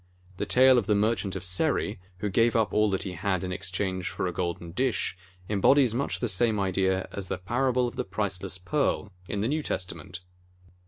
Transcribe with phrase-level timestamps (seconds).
[0.37, 3.51] The tale of the Merchant of Seri, who gave up all that he had in
[3.51, 5.15] exchange for a golden dish,
[5.47, 9.61] embodies much the same idea as the parable of the priceless Pearl, in the New
[9.61, 10.21] Testament.